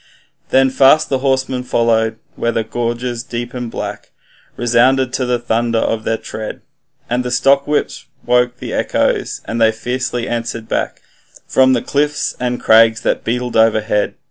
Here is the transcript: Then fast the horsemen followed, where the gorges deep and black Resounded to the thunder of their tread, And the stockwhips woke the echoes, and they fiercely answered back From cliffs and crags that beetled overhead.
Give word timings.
Then 0.49 0.71
fast 0.71 1.09
the 1.09 1.19
horsemen 1.19 1.61
followed, 1.61 2.17
where 2.35 2.51
the 2.51 2.63
gorges 2.63 3.21
deep 3.21 3.53
and 3.53 3.69
black 3.69 4.09
Resounded 4.57 5.13
to 5.13 5.25
the 5.27 5.37
thunder 5.37 5.77
of 5.77 6.05
their 6.05 6.17
tread, 6.17 6.61
And 7.07 7.23
the 7.23 7.29
stockwhips 7.29 8.07
woke 8.25 8.57
the 8.57 8.73
echoes, 8.73 9.41
and 9.45 9.61
they 9.61 9.71
fiercely 9.71 10.27
answered 10.27 10.67
back 10.67 11.03
From 11.45 11.75
cliffs 11.83 12.35
and 12.39 12.59
crags 12.59 13.01
that 13.01 13.23
beetled 13.23 13.55
overhead. 13.55 14.15